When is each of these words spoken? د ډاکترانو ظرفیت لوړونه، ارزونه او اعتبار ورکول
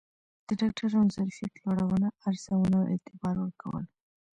د 0.47 0.49
ډاکترانو 0.61 1.13
ظرفیت 1.17 1.53
لوړونه، 1.63 2.07
ارزونه 2.27 2.77
او 2.83 2.89
اعتبار 2.93 3.35
ورکول 3.39 3.83